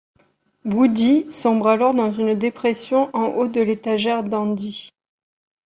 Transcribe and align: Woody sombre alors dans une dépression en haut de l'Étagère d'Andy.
Woody 0.65 1.27
sombre 1.31 1.67
alors 1.67 1.93
dans 1.93 2.11
une 2.11 2.33
dépression 2.33 3.11
en 3.15 3.27
haut 3.35 3.47
de 3.47 3.61
l'Étagère 3.61 4.23
d'Andy. 4.23 4.89